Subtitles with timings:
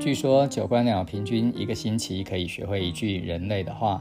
[0.00, 4.00] 据说九官鸟平均一个星期可以学会一句人类的话。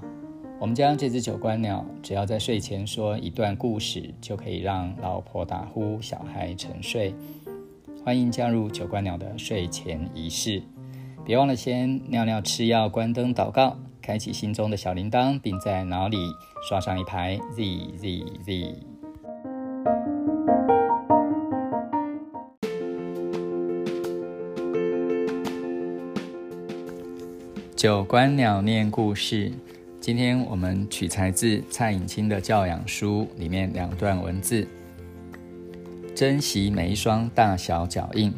[0.57, 7.13] 我们家这只九官鸟，只要在睡前说一段故事，就可以让老婆打呼，小孩沉睡。
[8.05, 10.63] 欢迎加入九官鸟的睡前仪式，
[11.25, 16.17] 别忘了先尿尿、吃药、关灯、祷告，开启心中的小铃铛，并在脑里
[16.69, 18.88] 刷上一排 Z Z Z。
[27.79, 29.49] 九官鸟念故事。
[30.01, 34.67] 今天我们取材自蔡颖清的教养书里面两段文字：
[36.13, 38.33] 珍惜每一双大小脚印。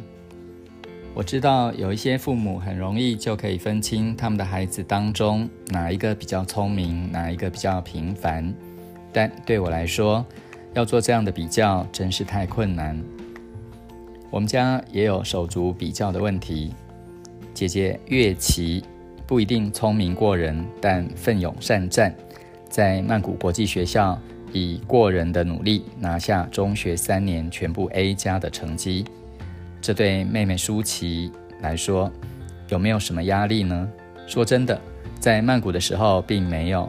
[1.12, 8.54] 我知道有一些父母很容易就可以分清他们的孩子当中哪一个比较聪明，哪一个比较平凡。
[9.12, 10.24] 但对我来说，
[10.72, 12.96] 要做这样的比较真是太困难。
[14.30, 16.72] 我们家也有手足比较的问题，
[17.52, 18.84] 姐姐月琪。
[19.32, 22.14] 不一定聪明过人，但奋勇善战，
[22.68, 24.20] 在曼谷国际学校
[24.52, 29.06] 以过人的努力拿下中学三年全部 A 加的成绩。
[29.80, 32.12] 这对妹妹舒淇来说，
[32.68, 33.88] 有没有什么压力呢？
[34.26, 34.78] 说真的，
[35.18, 36.86] 在曼谷的时候并没有。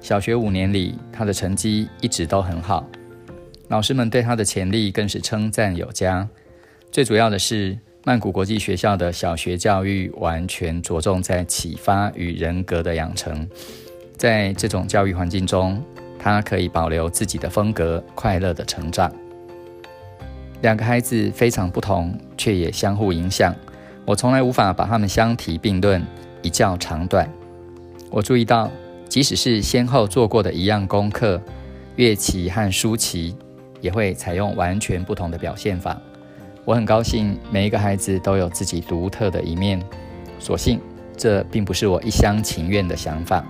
[0.00, 2.88] 小学五年里，她的成绩一直都很好，
[3.68, 6.26] 老师们对她的潜力更是称赞有加。
[6.90, 7.76] 最主要的是。
[8.04, 13.48] 曼谷国际学校的小学教育完全着重在启发与人格的养成，
[14.16, 15.80] 在这种教育环境中，
[16.18, 19.10] 他可以保留自己的风格，快乐的成长。
[20.62, 23.54] 两个孩子非常不同，却也相互影响。
[24.04, 26.04] 我从来无法把他们相提并论，
[26.42, 27.28] 一较长短。
[28.10, 28.68] 我注意到，
[29.08, 31.40] 即使是先后做过的一样功课，
[31.94, 33.36] 乐琪和舒淇
[33.80, 36.00] 也会采用完全不同的表现法。
[36.64, 39.82] 我很高兴，每一个孩子都有自己独特的一面。
[40.38, 40.80] 所幸，
[41.16, 43.44] 这并不是我一厢情愿的想法。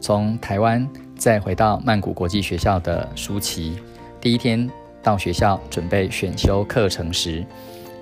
[0.00, 3.78] 从台湾再回到曼谷国际学校的舒淇，
[4.20, 4.70] 第一天
[5.02, 7.44] 到学校准备选修课程时，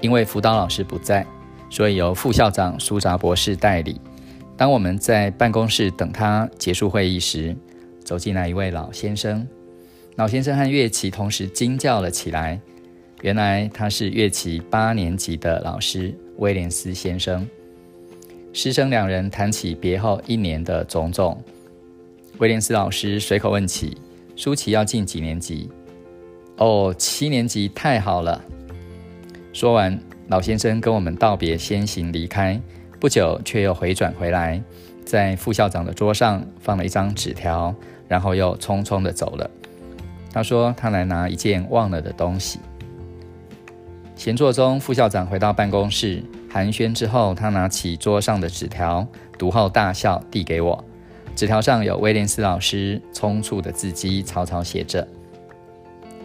[0.03, 1.27] 因为辅导老师不在，
[1.71, 3.99] 所以由副校长苏扎博士代理。
[4.59, 7.57] 当我们在办公室等他结束会议时，
[8.05, 9.47] 走进来一位老先生。
[10.17, 12.61] 老先生和乐琪同时惊叫了起来。
[13.23, 17.49] 原来他是乐器八年级的老师威廉斯先生。
[18.53, 21.43] 师生两人谈起别后一年的种种。
[22.39, 23.97] 威廉斯老师随口问起
[24.37, 25.71] ：“舒淇要进几年级
[26.57, 28.43] ？”“哦，七年级，太好了。”
[29.53, 32.61] 说完，老先生跟我们道别，先行离开。
[33.01, 34.63] 不久，却又回转回来，
[35.05, 37.75] 在副校长的桌上放了一张纸条，
[38.09, 39.51] 然后又匆匆的走了。
[40.33, 42.59] 他说：“他来拿一件忘了的东西。”
[44.17, 49.07] 闲坐中，副校长回到办公室寒暄之后，他拿起桌上的纸条，
[49.39, 50.83] 读后大笑，递给我。
[51.35, 55.07] 纸条上有威廉斯老师匆促的字迹，草草写着：“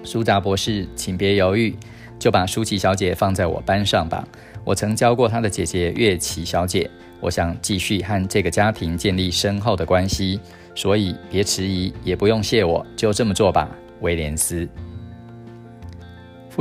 [0.06, 1.76] 苏扎博士，请别犹豫，
[2.18, 4.26] 就把舒淇小姐放在我班上吧。
[4.64, 10.40] 我曾教过她的姐姐月琪小姐，我想继续和这个家庭建立深厚的关系，
[10.76, 13.70] 所以别迟疑，也不用谢我，就这么做吧，
[14.00, 14.66] 威廉斯。”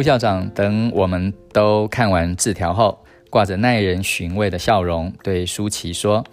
[0.01, 6.25] 副校长等我们都看完字条后，挂着耐人寻味的笑容，对舒淇说：“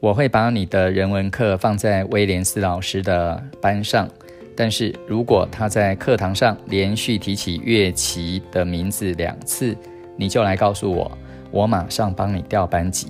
[0.00, 4.08] 我会把你的人文课放在威廉斯老师的班上，
[4.56, 9.76] 但是如果他在课堂上连续提起乐琪的名字两次，
[10.16, 11.12] 你就来告诉我，
[11.50, 13.08] 我马上帮你调班级。”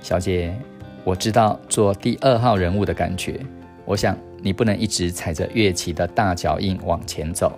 [0.00, 0.56] 小姐，
[1.04, 3.38] 我知道做第二号人物的感觉，
[3.84, 7.52] 我想你不能一直踩着乐琪的大脚印往前走。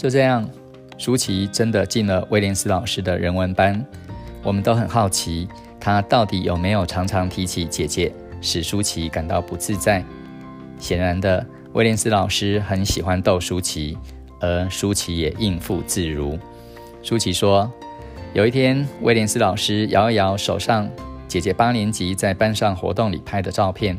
[0.00, 0.48] 就这样，
[0.96, 3.84] 舒淇真的进了威廉斯老师的人文班。
[4.42, 5.46] 我们都很好奇，
[5.78, 10.02] 他到底有没有常常提起姐姐，使舒淇感到不自在。
[10.78, 13.98] 显然的，威廉斯老师很喜欢逗舒淇，
[14.40, 16.38] 而舒淇也应付自如。
[17.02, 17.70] 舒淇说，
[18.32, 20.88] 有一天，威廉斯老师摇一摇手上
[21.28, 23.98] 姐姐八年级在班上活动里拍的照片，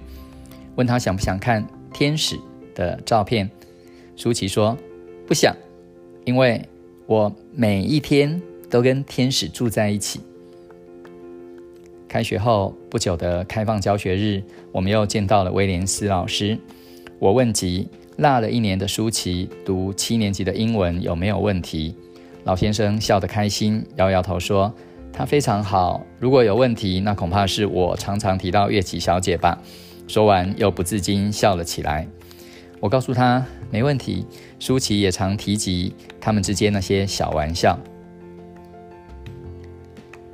[0.73, 1.63] 问他想不想看
[1.93, 2.39] 天使
[2.73, 3.47] 的照片。
[4.15, 4.75] 舒淇说，
[5.27, 5.55] 不想。
[6.25, 6.61] 因为
[7.05, 10.19] 我每一天都跟天使住在一起。
[12.07, 16.57] 开学后不久的开放教学日，我们又见到了威廉斯老师。
[17.19, 17.87] 我问及
[18.17, 21.95] 落了一年的舒淇读七年级的英文有没有问题，
[22.43, 24.73] 老先生笑得开心，摇摇头说
[25.13, 26.05] ：“他非常好。
[26.19, 29.57] 如果有问题，那恐怕是我常常提到月琪小姐吧。”
[30.07, 32.05] 说完又不自禁笑了起来。
[32.81, 34.25] 我告诉他没问题。
[34.59, 37.79] 舒淇也常提及他们之间那些小玩笑。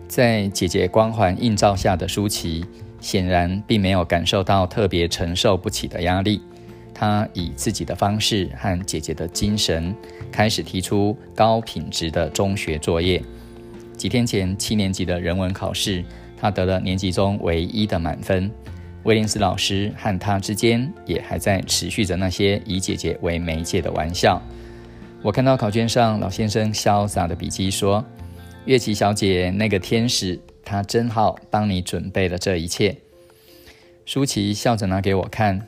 [0.07, 2.65] 在姐姐光环映照下的舒淇，
[2.99, 6.41] 显然并没有感受到特别承受不起的压力。
[6.93, 9.93] 她以自己的方式和姐姐的精神，
[10.31, 13.21] 开始提出高品质的中学作业。
[13.95, 16.03] 几天前，七年级的人文考试，
[16.35, 18.49] 她得了年级中唯一的满分。
[19.07, 24.41] 威廉斯老师和她之间也还在持续着那些以姐姐为媒介的玩笑。
[25.21, 28.03] 我看到考卷上老先生潇洒的笔记说
[28.65, 32.93] ：“月琪小姐，那个天使，她真好，帮你准备了这一切。”
[34.05, 35.65] 舒淇笑着拿给我看。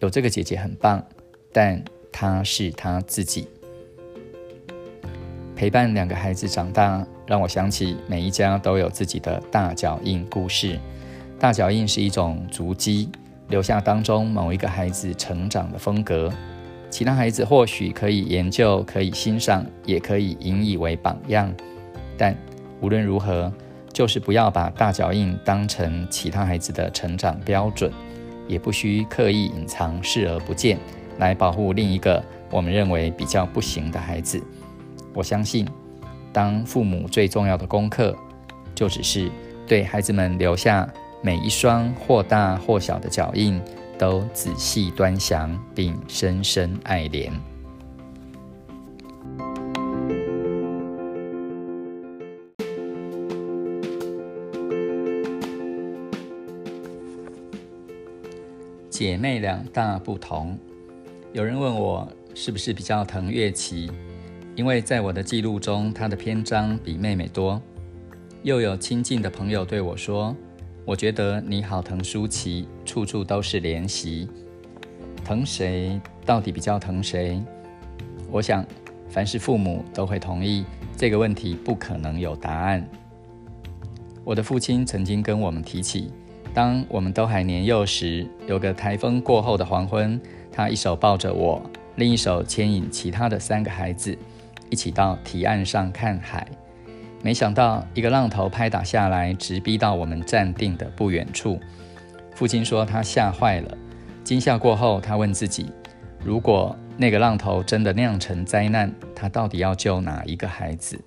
[0.00, 1.04] 有这个姐姐很棒，
[1.52, 3.46] 但她是她自己。
[5.54, 10.78] 陪伴两个孩子长大，让我想起每一家都有自己的大脚印故事。
[11.38, 13.08] 大脚印是一种足迹，
[13.48, 16.32] 留下当中某一个孩子成长的风格。
[16.90, 21.52] 其他孩子或许可以研究，可以欣赏，也可以引以为榜样。
[22.16, 22.36] 但
[22.80, 23.52] 无论如何，
[23.92, 27.92] 就是不要把大脚印当成其他孩子的成长标准。
[28.48, 30.78] 也不需刻意隐藏、视而不见，
[31.18, 34.42] 来保护另一个我们认为比较不行的孩子。
[35.12, 35.68] 我相信，
[36.32, 38.16] 当父母最重要的功课，
[38.74, 39.30] 就只是
[39.66, 40.88] 对孩子们留下
[41.20, 43.60] 每一双或大或小的脚印，
[43.98, 47.30] 都仔细端详并深深爱怜。
[58.88, 60.58] 姐妹俩大不同。
[61.32, 63.90] 有人问我是不是比较疼月琪，
[64.56, 67.60] 因为在我的记录中，她的篇章比妹妹多。
[68.42, 70.34] 又有亲近的朋友对我说
[70.88, 74.26] ：“我觉得你好疼舒淇，处处都是怜惜。
[75.22, 77.44] 疼谁到底比较疼谁？”
[78.32, 78.64] 我想，
[79.10, 80.64] 凡是父母都会同意
[80.96, 82.82] 这个问题不可能有答案。
[84.24, 86.10] 我的父亲曾经跟我们提起。
[86.54, 90.18] 当我们都还年幼时，有个台风过后的黄昏，
[90.50, 91.60] 他一手抱着我，
[91.96, 94.16] 另一手牵引其他的三个孩子，
[94.70, 96.48] 一起到堤岸上看海。
[97.22, 101.58] 没想到一个浪头拍打下来，直逼到我们站定的不远处。
[102.34, 103.76] 父亲说他吓坏了。
[104.22, 105.70] 惊吓过后，他问自己：
[106.22, 111.00] 如果那个浪头真的酿成灾难，他到底要救哪一个孩子？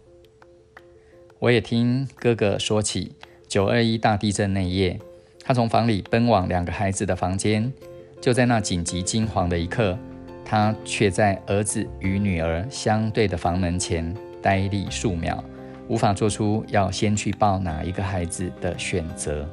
[1.40, 3.16] 我也听哥哥说起
[3.48, 5.00] 九二一大地震那夜。
[5.44, 7.72] 他从房里奔往两个孩子的房间，
[8.20, 9.98] 就在那紧急惊惶的一刻，
[10.46, 15.44] 他却在儿子与女儿相对的房门前呆立数秒，
[15.92, 19.46] 无法做出要先去抱哪一个孩子的选择。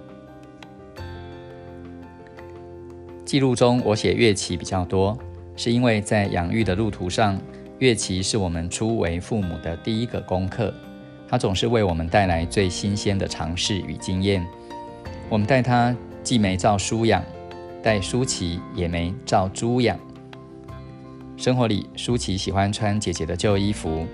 [3.24, 5.18] 记录中我写乐琪比较多，
[5.56, 7.36] 是因为在养育的路途上，
[7.80, 10.72] 乐琪是我们初为父母的第一个功课，
[11.28, 14.46] 它总是为我们带来最新鲜的尝试与经验。
[15.28, 15.92] 我们带他
[16.22, 17.20] 既没照书养，
[17.82, 19.98] 带舒淇也没照猪养。
[21.36, 24.06] 生活里，舒淇喜欢穿姐姐的旧衣服；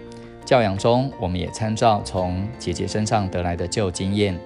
[0.44, 4.38] 教养中，我们也参照从姐姐身上得来的旧经验，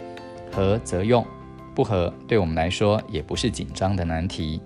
[0.52, 1.26] 合则用，
[1.74, 4.60] 不合对我们来说也不是紧张的难题。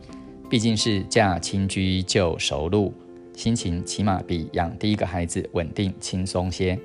[0.50, 2.92] 毕竟是嫁亲居就熟路，
[3.34, 6.78] 心情起码比养第一个孩子稳定轻松些。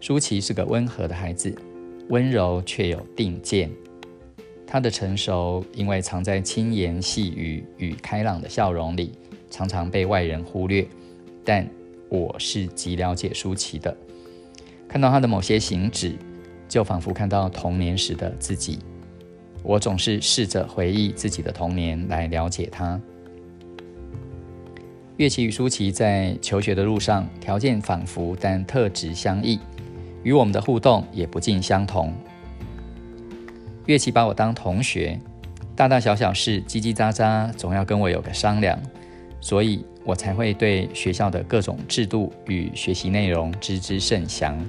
[0.00, 1.54] 舒淇是个温和的孩子。
[2.08, 3.68] 温柔却有定见，
[4.64, 9.10] 他的成熟因为藏在轻言细语与开朗的笑容里，
[9.50, 10.86] 常常被外人忽略。
[11.44, 11.68] 但
[12.08, 13.96] 我是极了解舒淇的，
[14.88, 16.14] 看到他的某些行止，
[16.68, 18.78] 就仿佛看到童年时的自己。
[19.62, 23.00] 我总是试着回忆自己的童年来了解他。
[25.16, 29.58] 岳琪与舒淇在求学的路上，条件仿佛但特质相异。
[30.22, 32.12] 与我们的互动也不尽相同。
[33.86, 35.18] 乐琪把我当同学，
[35.74, 38.78] 大大小小事叽叽喳喳，总要跟我有个商量，
[39.46, 44.60] 所以我才会对学校的各种制度与学习内容知之甚详。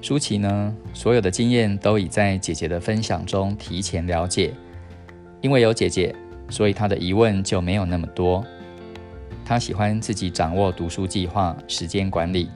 [0.00, 4.54] 舒淇呢，所有的经验都已在姐姐的分享中提前了解，
[5.42, 6.14] 因为有姐姐，
[6.48, 8.42] 所以她的疑问就没有那么多。
[9.44, 12.48] 她喜欢自己掌握读书计划、时间管理。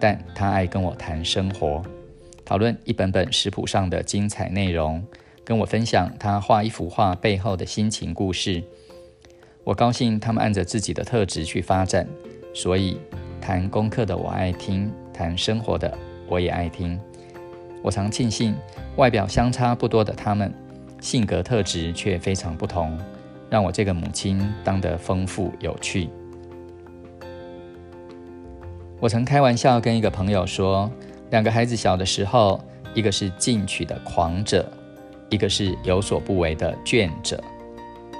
[0.00, 1.80] 但她爱跟我谈生活，
[2.44, 5.00] 讨论一本本食谱上的精彩内容，
[5.44, 8.60] 跟我分享她画一幅画背后的心情故事。
[9.70, 12.04] 我高兴他们按着自己的特质去发展，
[12.52, 12.98] 所以
[13.40, 15.96] 谈功课的我爱听，谈生活的
[16.26, 16.98] 我也爱听。
[17.80, 18.52] 我常庆幸
[18.96, 20.52] 外表相差不多的他们，
[21.00, 22.98] 性格特质却非常不同，
[23.48, 26.08] 让我这个母亲当得丰富有趣。
[28.98, 30.90] 我曾开玩笑跟一个朋友说
[31.30, 32.60] ：“两个孩子小的时候，
[32.92, 34.68] 一个是进取的狂者，
[35.28, 37.40] 一个是有所不为的倦者。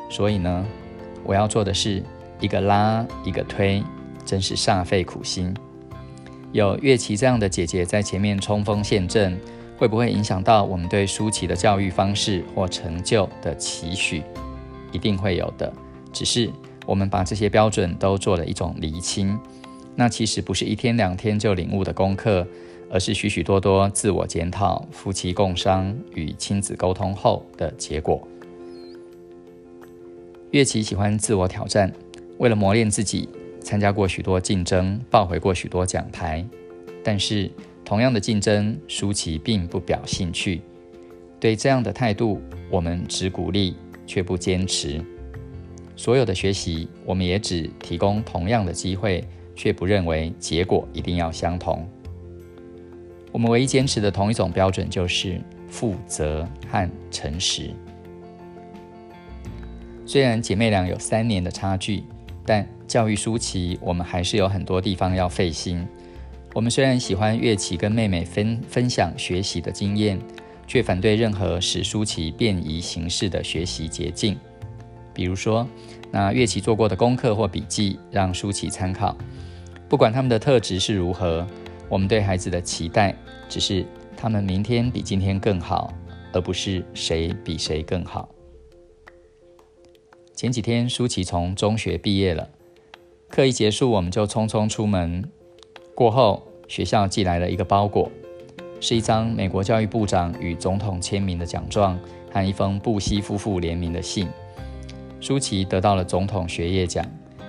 [0.09, 0.65] 所以呢，
[1.25, 2.03] 我要做的是
[2.41, 3.83] 一个拉，一个推，
[4.25, 5.55] 真是煞费苦心。
[6.53, 9.39] 有乐琪这样的姐姐在前面冲锋陷阵，
[9.79, 14.23] 会不会影响到我们对舒淇的教育方式或成就的期许？
[14.93, 15.73] 一定会有的。
[16.13, 16.51] 只是
[16.87, 19.39] 我们把这些标准都做了一种厘清，
[19.95, 22.45] 那其实不是一天两天就领悟的功课，
[22.91, 28.27] 而是许许多多自我检讨、夫妻共商与亲子沟通后的结果。
[30.51, 31.93] 乐琪喜欢自我挑战，
[32.39, 33.29] 为了磨练自己。
[33.63, 36.45] 参加过许多竞争，抱回过许多奖牌，
[37.05, 37.49] 但是
[37.85, 40.63] 同样的竞争，舒淇并不表兴趣。
[41.39, 42.41] 对这样的态度，
[42.71, 43.77] 我们只鼓励
[44.07, 44.99] 却不坚持。
[45.95, 49.23] 所有的学习，我们也只提供同样的机会，
[49.55, 51.87] 却不认为结果一定要相同。
[53.31, 55.39] 我们唯一坚持的同一种标准，就是
[55.69, 57.71] 负责和诚实。
[60.11, 62.03] 虽然姐妹俩有三年的差距。
[62.45, 65.87] 但教育舒淇，我们还是有很多地方要费心。
[66.53, 70.19] 我们虽然喜欢乐琪跟妹妹分分享学习的经验，
[70.67, 74.37] 却反对任何使舒淇便宜形式的学习捷径。
[75.15, 75.65] 比如说，
[76.11, 79.17] 那乐琪做过的功课或笔记，让舒淇参考。
[79.89, 81.47] 不管他们的特质是如何，
[81.89, 83.15] 我们对孩子的期待，
[83.49, 83.87] 只是
[84.17, 85.95] 他们明天比今天更好，
[86.33, 88.29] 而不是谁比谁更好。
[90.41, 92.49] 前几天，舒淇从中学毕业了。
[93.29, 95.23] 课一结束，我们就匆匆出门。
[95.95, 98.11] 过后，学校寄来了一个包裹，
[98.81, 101.99] 是一张美国教育部长与总统签名的奖状
[102.33, 104.29] 和一封布希夫妇联名的信。
[105.21, 107.05] 舒淇得到了总统学业奖。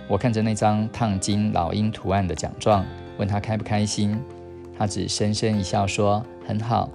[0.09, 2.85] 我看着那张烫金老鹰图案的奖状，
[3.17, 4.21] 问他开不开心。
[4.77, 6.89] 他只深深一笑，说很好，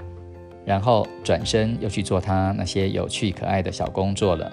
[0.62, 4.52] 然后转身又去做他那些有趣可爱的小工作了。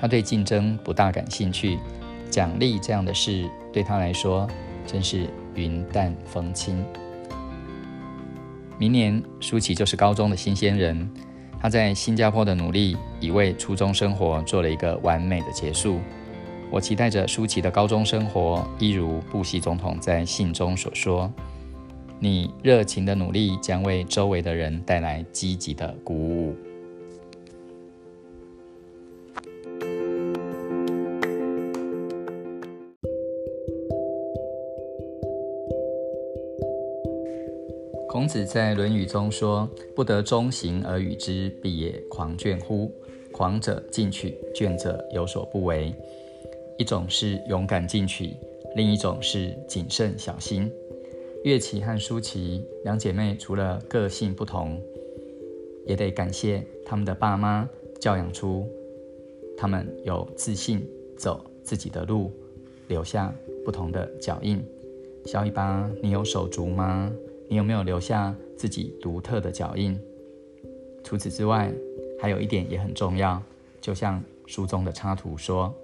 [0.00, 1.78] 他对竞争不大感兴趣，
[2.30, 4.48] 奖励这样的事对他来说
[4.86, 6.82] 真是云淡风轻。
[8.78, 11.06] 明年舒淇就是高中的新鲜人，
[11.60, 16.00] 他在新加坡的努力已为初中生活做了一个完美的结束。
[16.70, 21.30] 我期待着舒淇的高中生活，一如布希总统在信中所说
[22.18, 26.56] ：“你热情的努力将为周围的人带来积极的鼓舞。”
[38.10, 42.92] 孔子在《论语》中说：“不得中行而与之，必也狂倦乎？
[43.30, 45.94] 狂者进取，倦者有所不为。
[46.76, 48.34] 一种是勇敢进取，
[48.74, 50.68] 另一种是谨慎小心。
[51.44, 54.82] 乐琪和舒淇两姐妹，除了个性不同，
[55.86, 58.66] 也得感谢他们的爸妈教养出
[59.56, 60.84] 他们有自信
[61.16, 62.32] 走自己的路，
[62.88, 63.32] 留下
[63.64, 64.60] 不同的脚印。
[65.26, 67.08] 小尾巴，你有手足吗？”
[67.50, 70.00] 你有没有留下自己独特的脚印？
[71.02, 71.68] 除此之外，
[72.20, 73.42] 还有一点也很重要，
[73.80, 75.74] 就像书中的插图说，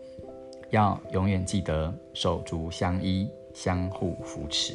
[0.70, 4.74] 要永远记得手足相依，相互扶持。